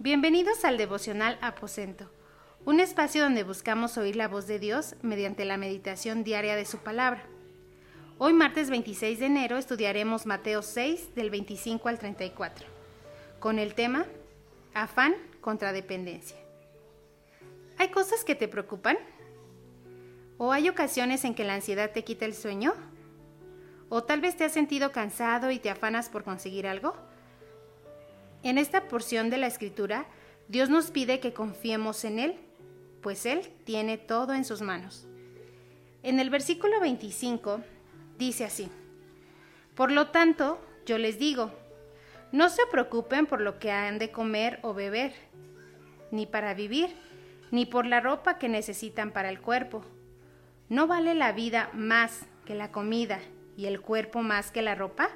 Bienvenidos 0.00 0.64
al 0.64 0.78
devocional 0.78 1.38
Aposento, 1.40 2.08
un 2.64 2.78
espacio 2.78 3.24
donde 3.24 3.42
buscamos 3.42 3.98
oír 3.98 4.14
la 4.14 4.28
voz 4.28 4.46
de 4.46 4.60
Dios 4.60 4.94
mediante 5.02 5.44
la 5.44 5.56
meditación 5.56 6.22
diaria 6.22 6.54
de 6.54 6.66
su 6.66 6.78
palabra. 6.78 7.24
Hoy 8.16 8.32
martes 8.32 8.70
26 8.70 9.18
de 9.18 9.26
enero 9.26 9.56
estudiaremos 9.58 10.24
Mateo 10.24 10.62
6 10.62 11.16
del 11.16 11.30
25 11.30 11.88
al 11.88 11.98
34, 11.98 12.64
con 13.40 13.58
el 13.58 13.74
tema 13.74 14.06
Afán 14.72 15.16
contra 15.40 15.72
dependencia. 15.72 16.36
¿Hay 17.76 17.88
cosas 17.88 18.24
que 18.24 18.36
te 18.36 18.46
preocupan? 18.46 18.98
¿O 20.36 20.52
hay 20.52 20.68
ocasiones 20.68 21.24
en 21.24 21.34
que 21.34 21.42
la 21.42 21.54
ansiedad 21.54 21.90
te 21.90 22.04
quita 22.04 22.24
el 22.24 22.34
sueño? 22.34 22.72
¿O 23.88 24.04
tal 24.04 24.20
vez 24.20 24.36
te 24.36 24.44
has 24.44 24.52
sentido 24.52 24.92
cansado 24.92 25.50
y 25.50 25.58
te 25.58 25.70
afanas 25.70 26.08
por 26.08 26.22
conseguir 26.22 26.68
algo? 26.68 26.94
En 28.42 28.58
esta 28.58 28.88
porción 28.88 29.30
de 29.30 29.38
la 29.38 29.46
escritura, 29.46 30.06
Dios 30.48 30.70
nos 30.70 30.90
pide 30.90 31.20
que 31.20 31.32
confiemos 31.32 32.04
en 32.04 32.18
Él, 32.18 32.36
pues 33.02 33.26
Él 33.26 33.50
tiene 33.64 33.98
todo 33.98 34.34
en 34.34 34.44
sus 34.44 34.62
manos. 34.62 35.06
En 36.02 36.20
el 36.20 36.30
versículo 36.30 36.80
25 36.80 37.60
dice 38.16 38.44
así, 38.44 38.68
Por 39.74 39.90
lo 39.90 40.08
tanto, 40.08 40.60
yo 40.86 40.98
les 40.98 41.18
digo, 41.18 41.50
no 42.30 42.48
se 42.48 42.66
preocupen 42.70 43.26
por 43.26 43.40
lo 43.40 43.58
que 43.58 43.72
han 43.72 43.98
de 43.98 44.10
comer 44.10 44.60
o 44.62 44.72
beber, 44.72 45.12
ni 46.10 46.26
para 46.26 46.54
vivir, 46.54 46.94
ni 47.50 47.66
por 47.66 47.86
la 47.86 48.00
ropa 48.00 48.38
que 48.38 48.48
necesitan 48.48 49.10
para 49.10 49.30
el 49.30 49.40
cuerpo. 49.40 49.82
¿No 50.68 50.86
vale 50.86 51.14
la 51.14 51.32
vida 51.32 51.70
más 51.72 52.26
que 52.44 52.54
la 52.54 52.70
comida 52.70 53.20
y 53.56 53.66
el 53.66 53.80
cuerpo 53.80 54.22
más 54.22 54.50
que 54.50 54.62
la 54.62 54.74
ropa? 54.74 55.10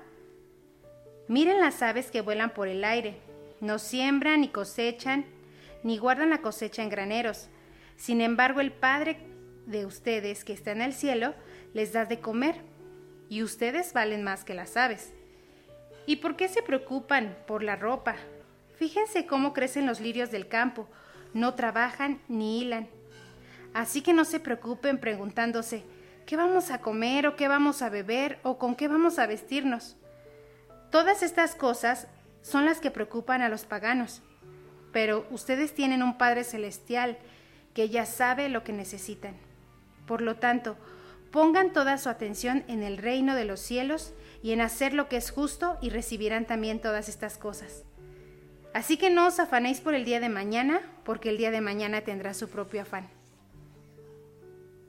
Miren 1.28 1.60
las 1.60 1.82
aves 1.82 2.10
que 2.10 2.20
vuelan 2.20 2.50
por 2.54 2.68
el 2.68 2.84
aire. 2.84 3.16
No 3.60 3.78
siembran 3.78 4.40
ni 4.40 4.48
cosechan, 4.48 5.24
ni 5.82 5.98
guardan 5.98 6.30
la 6.30 6.42
cosecha 6.42 6.82
en 6.82 6.88
graneros. 6.88 7.48
Sin 7.96 8.20
embargo, 8.20 8.60
el 8.60 8.72
Padre 8.72 9.18
de 9.66 9.86
ustedes 9.86 10.44
que 10.44 10.52
está 10.52 10.72
en 10.72 10.82
el 10.82 10.92
cielo 10.92 11.34
les 11.72 11.92
da 11.92 12.04
de 12.04 12.20
comer, 12.20 12.56
y 13.28 13.42
ustedes 13.42 13.92
valen 13.92 14.22
más 14.22 14.44
que 14.44 14.54
las 14.54 14.76
aves. 14.76 15.12
¿Y 16.04 16.16
por 16.16 16.36
qué 16.36 16.48
se 16.48 16.62
preocupan 16.62 17.36
por 17.46 17.62
la 17.62 17.76
ropa? 17.76 18.16
Fíjense 18.76 19.26
cómo 19.26 19.52
crecen 19.52 19.86
los 19.86 20.00
lirios 20.00 20.30
del 20.30 20.48
campo, 20.48 20.88
no 21.32 21.54
trabajan 21.54 22.20
ni 22.28 22.60
hilan. 22.60 22.88
Así 23.72 24.02
que 24.02 24.12
no 24.12 24.24
se 24.24 24.40
preocupen 24.40 24.98
preguntándose, 24.98 25.84
¿qué 26.26 26.36
vamos 26.36 26.70
a 26.70 26.80
comer 26.80 27.26
o 27.26 27.36
qué 27.36 27.48
vamos 27.48 27.80
a 27.80 27.88
beber 27.88 28.38
o 28.42 28.58
con 28.58 28.74
qué 28.74 28.88
vamos 28.88 29.18
a 29.18 29.26
vestirnos? 29.26 29.96
Todas 30.92 31.22
estas 31.22 31.54
cosas 31.54 32.06
son 32.42 32.66
las 32.66 32.78
que 32.78 32.90
preocupan 32.90 33.40
a 33.40 33.48
los 33.48 33.64
paganos, 33.64 34.20
pero 34.92 35.26
ustedes 35.30 35.74
tienen 35.74 36.02
un 36.02 36.18
Padre 36.18 36.44
Celestial 36.44 37.16
que 37.72 37.88
ya 37.88 38.04
sabe 38.04 38.50
lo 38.50 38.62
que 38.62 38.74
necesitan. 38.74 39.34
Por 40.06 40.20
lo 40.20 40.36
tanto, 40.36 40.76
pongan 41.30 41.72
toda 41.72 41.96
su 41.96 42.10
atención 42.10 42.62
en 42.68 42.82
el 42.82 42.98
reino 42.98 43.34
de 43.34 43.46
los 43.46 43.60
cielos 43.60 44.12
y 44.42 44.52
en 44.52 44.60
hacer 44.60 44.92
lo 44.92 45.08
que 45.08 45.16
es 45.16 45.30
justo 45.30 45.78
y 45.80 45.88
recibirán 45.88 46.44
también 46.44 46.78
todas 46.78 47.08
estas 47.08 47.38
cosas. 47.38 47.84
Así 48.74 48.98
que 48.98 49.08
no 49.08 49.26
os 49.26 49.40
afanéis 49.40 49.80
por 49.80 49.94
el 49.94 50.04
día 50.04 50.20
de 50.20 50.28
mañana, 50.28 50.82
porque 51.04 51.30
el 51.30 51.38
día 51.38 51.50
de 51.50 51.62
mañana 51.62 52.02
tendrá 52.02 52.34
su 52.34 52.50
propio 52.50 52.82
afán. 52.82 53.08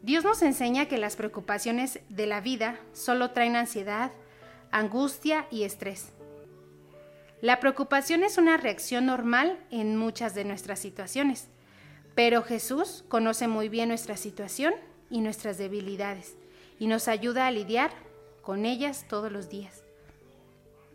Dios 0.02 0.26
nos 0.26 0.42
enseña 0.42 0.88
que 0.88 0.98
las 0.98 1.16
preocupaciones 1.16 2.02
de 2.10 2.28
la 2.28 2.42
vida 2.42 2.78
solo 2.92 3.32
traen 3.32 3.56
ansiedad, 3.56 4.12
angustia 4.74 5.46
y 5.52 5.64
estrés. 5.64 6.12
La 7.42 7.60
preocupación 7.60 8.24
es 8.24 8.38
una 8.38 8.58
reacción 8.58 9.06
normal 9.06 9.60
en 9.70 9.96
muchas 9.98 10.34
de 10.34 10.46
nuestras 10.46 10.80
situaciones, 10.80 11.48
pero 12.16 12.42
Jesús 12.42 13.06
conoce 13.08 13.48
muy 13.48 13.70
bien 13.70 13.90
nuestra 13.90 14.18
situación 14.18 14.74
y 15.10 15.22
nuestras 15.22 15.58
debilidades 15.58 16.36
y 16.80 16.88
nos 16.88 17.08
ayuda 17.08 17.46
a 17.46 17.52
lidiar 17.52 17.92
con 18.42 18.66
ellas 18.66 19.06
todos 19.08 19.32
los 19.32 19.50
días. 19.50 19.84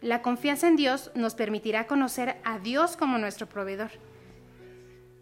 La 0.00 0.22
confianza 0.22 0.67
en 0.67 0.77
Dios 0.77 1.11
nos 1.15 1.34
permitirá 1.34 1.87
conocer 1.87 2.37
a 2.44 2.59
Dios 2.59 2.97
como 2.97 3.19
nuestro 3.19 3.49
proveedor. 3.49 3.91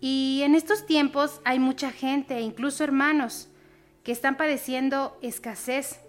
Y 0.00 0.41
en 0.45 0.55
estos 0.55 0.87
tiempos 0.87 1.41
hay 1.45 1.59
mucha 1.59 1.91
gente, 1.91 2.41
incluso 2.41 2.84
hermanos, 2.84 3.49
que 4.03 4.12
están 4.12 4.37
padeciendo 4.37 5.19
escasez. 5.22 6.00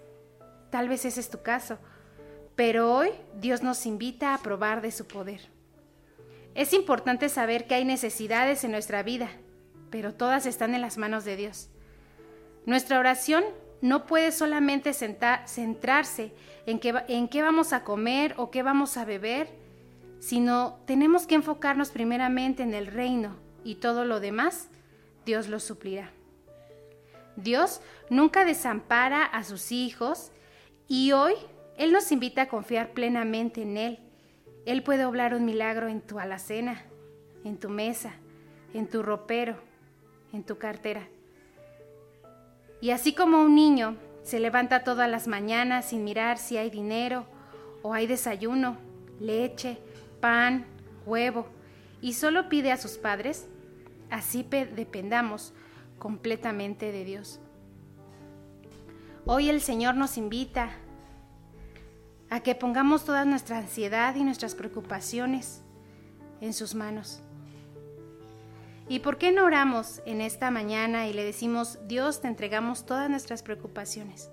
Tal 0.70 0.88
vez 0.88 1.04
ese 1.04 1.20
es 1.20 1.30
tu 1.30 1.42
caso 1.42 1.78
pero 2.58 2.92
hoy 2.92 3.10
Dios 3.40 3.62
nos 3.62 3.86
invita 3.86 4.34
a 4.34 4.38
probar 4.38 4.82
de 4.82 4.90
su 4.90 5.06
poder. 5.06 5.40
Es 6.56 6.72
importante 6.72 7.28
saber 7.28 7.68
que 7.68 7.76
hay 7.76 7.84
necesidades 7.84 8.64
en 8.64 8.72
nuestra 8.72 9.04
vida, 9.04 9.30
pero 9.90 10.12
todas 10.12 10.44
están 10.44 10.74
en 10.74 10.80
las 10.80 10.98
manos 10.98 11.24
de 11.24 11.36
Dios. 11.36 11.68
Nuestra 12.66 12.98
oración 12.98 13.44
no 13.80 14.06
puede 14.06 14.32
solamente 14.32 14.92
centrarse 14.92 16.32
en 16.66 16.80
qué, 16.80 17.00
en 17.06 17.28
qué 17.28 17.42
vamos 17.42 17.72
a 17.72 17.84
comer 17.84 18.34
o 18.38 18.50
qué 18.50 18.64
vamos 18.64 18.96
a 18.96 19.04
beber, 19.04 19.48
sino 20.18 20.80
tenemos 20.84 21.28
que 21.28 21.36
enfocarnos 21.36 21.90
primeramente 21.90 22.64
en 22.64 22.74
el 22.74 22.88
reino 22.88 23.36
y 23.62 23.76
todo 23.76 24.04
lo 24.04 24.18
demás 24.18 24.66
Dios 25.24 25.46
lo 25.46 25.60
suplirá. 25.60 26.10
Dios 27.36 27.80
nunca 28.10 28.44
desampara 28.44 29.22
a 29.22 29.44
sus 29.44 29.70
hijos 29.70 30.32
y 30.88 31.12
hoy 31.12 31.34
él 31.78 31.92
nos 31.92 32.10
invita 32.10 32.42
a 32.42 32.48
confiar 32.48 32.90
plenamente 32.90 33.62
en 33.62 33.76
Él. 33.76 33.98
Él 34.66 34.82
puede 34.82 35.04
obrar 35.04 35.32
un 35.32 35.44
milagro 35.44 35.86
en 35.86 36.00
tu 36.00 36.18
alacena, 36.18 36.82
en 37.44 37.56
tu 37.56 37.68
mesa, 37.68 38.14
en 38.74 38.88
tu 38.88 39.02
ropero, 39.04 39.56
en 40.32 40.42
tu 40.42 40.58
cartera. 40.58 41.08
Y 42.80 42.90
así 42.90 43.14
como 43.14 43.40
un 43.40 43.54
niño 43.54 43.96
se 44.24 44.40
levanta 44.40 44.82
todas 44.82 45.08
las 45.08 45.28
mañanas 45.28 45.86
sin 45.86 46.02
mirar 46.02 46.38
si 46.38 46.56
hay 46.56 46.68
dinero 46.68 47.26
o 47.82 47.94
hay 47.94 48.08
desayuno, 48.08 48.76
leche, 49.20 49.78
pan, 50.20 50.66
huevo, 51.06 51.46
y 52.02 52.14
solo 52.14 52.48
pide 52.48 52.72
a 52.72 52.76
sus 52.76 52.98
padres, 52.98 53.46
así 54.10 54.42
dependamos 54.42 55.54
completamente 55.98 56.90
de 56.90 57.04
Dios. 57.04 57.40
Hoy 59.26 59.48
el 59.48 59.60
Señor 59.60 59.94
nos 59.94 60.18
invita 60.18 60.70
a 62.30 62.40
que 62.40 62.54
pongamos 62.54 63.04
toda 63.04 63.24
nuestra 63.24 63.58
ansiedad 63.58 64.14
y 64.14 64.24
nuestras 64.24 64.54
preocupaciones 64.54 65.62
en 66.40 66.52
sus 66.52 66.74
manos. 66.74 67.20
¿Y 68.88 69.00
por 69.00 69.18
qué 69.18 69.32
no 69.32 69.44
oramos 69.44 70.00
en 70.06 70.20
esta 70.20 70.50
mañana 70.50 71.08
y 71.08 71.12
le 71.12 71.24
decimos, 71.24 71.78
Dios, 71.86 72.20
te 72.20 72.28
entregamos 72.28 72.86
todas 72.86 73.10
nuestras 73.10 73.42
preocupaciones? 73.42 74.30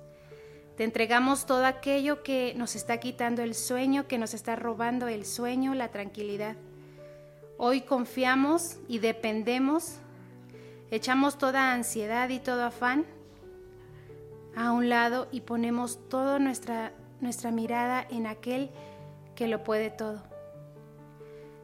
Te 0.78 0.84
entregamos 0.84 1.46
todo 1.46 1.66
aquello 1.66 2.24
que 2.24 2.54
nos 2.56 2.76
está 2.76 3.00
quitando 3.00 3.42
el 3.42 3.56
sueño, 3.56 4.08
que 4.08 4.18
nos 4.18 4.34
está 4.34 4.56
robando 4.56 5.08
el 5.08 5.26
sueño, 5.26 5.74
la 5.74 5.90
tranquilidad. 5.90 6.56
Hoy 7.58 7.82
confiamos 7.82 8.78
y 8.88 9.00
dependemos, 9.00 9.98
echamos 10.92 11.38
toda 11.38 11.74
ansiedad 11.74 12.28
y 12.30 12.40
todo 12.40 12.66
afán 12.66 13.06
a 14.56 14.72
un 14.72 14.90
lado 14.90 15.28
y 15.32 15.42
ponemos 15.42 16.00
toda 16.10 16.40
nuestra 16.40 16.94
nuestra 17.26 17.52
mirada 17.52 18.08
en 18.10 18.28
aquel 18.28 18.70
que 19.36 19.48
lo 19.48 19.64
puede 19.64 19.90
todo. 19.90 20.24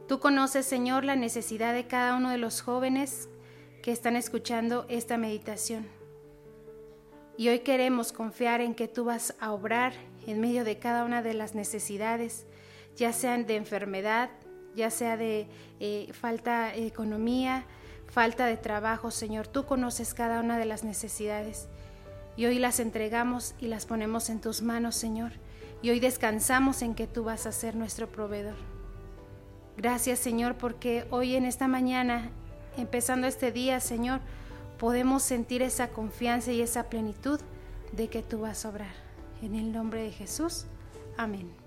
Tú 0.07 0.19
conoces, 0.19 0.65
Señor, 0.65 1.05
la 1.05 1.15
necesidad 1.15 1.73
de 1.73 1.87
cada 1.87 2.17
uno 2.17 2.31
de 2.31 2.37
los 2.37 2.61
jóvenes 2.61 3.29
que 3.81 3.93
están 3.93 4.17
escuchando 4.17 4.85
esta 4.89 5.15
meditación. 5.17 5.87
Y 7.37 7.47
hoy 7.47 7.59
queremos 7.59 8.11
confiar 8.11 8.59
en 8.59 8.75
que 8.75 8.89
tú 8.89 9.05
vas 9.05 9.35
a 9.39 9.53
obrar 9.53 9.93
en 10.27 10.41
medio 10.41 10.65
de 10.65 10.79
cada 10.79 11.05
una 11.05 11.21
de 11.21 11.33
las 11.33 11.55
necesidades, 11.55 12.45
ya 12.97 13.13
sean 13.13 13.45
de 13.45 13.55
enfermedad, 13.55 14.29
ya 14.75 14.89
sea 14.89 15.15
de 15.15 15.47
eh, 15.79 16.09
falta 16.11 16.71
de 16.73 16.87
economía, 16.87 17.65
falta 18.07 18.47
de 18.47 18.57
trabajo, 18.57 19.11
Señor. 19.11 19.47
Tú 19.47 19.65
conoces 19.65 20.13
cada 20.13 20.41
una 20.41 20.57
de 20.57 20.65
las 20.65 20.83
necesidades. 20.83 21.69
Y 22.35 22.45
hoy 22.45 22.59
las 22.59 22.79
entregamos 22.79 23.55
y 23.59 23.67
las 23.67 23.85
ponemos 23.85 24.29
en 24.29 24.41
tus 24.41 24.61
manos, 24.61 24.95
Señor. 24.95 25.31
Y 25.81 25.89
hoy 25.89 25.99
descansamos 25.99 26.81
en 26.81 26.93
que 26.93 27.07
tú 27.07 27.23
vas 27.23 27.45
a 27.45 27.51
ser 27.51 27.75
nuestro 27.75 28.07
proveedor. 28.07 28.55
Gracias, 29.77 30.19
Señor, 30.19 30.55
porque 30.55 31.05
hoy 31.09 31.35
en 31.35 31.45
esta 31.45 31.67
mañana, 31.67 32.29
empezando 32.77 33.27
este 33.27 33.51
día, 33.51 33.79
Señor, 33.79 34.19
podemos 34.77 35.23
sentir 35.23 35.61
esa 35.61 35.89
confianza 35.89 36.51
y 36.51 36.61
esa 36.61 36.89
plenitud 36.89 37.39
de 37.91 38.07
que 38.07 38.21
tú 38.21 38.41
vas 38.41 38.65
a 38.65 38.69
obrar. 38.69 38.93
En 39.41 39.55
el 39.55 39.71
nombre 39.71 40.03
de 40.03 40.11
Jesús. 40.11 40.65
Amén. 41.17 41.60